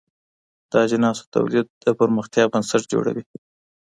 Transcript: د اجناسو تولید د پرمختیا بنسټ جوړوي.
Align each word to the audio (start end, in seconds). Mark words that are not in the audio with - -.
د 0.71 0.73
اجناسو 0.85 1.23
تولید 1.35 1.67
د 1.83 1.85
پرمختیا 1.99 2.43
بنسټ 2.53 2.83
جوړوي. 2.93 3.23